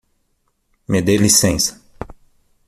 [0.87, 1.79] Me de licença!